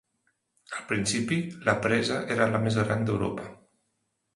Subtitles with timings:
[0.77, 1.39] Al principi,
[1.69, 3.51] la presa era la més gran d'Europa.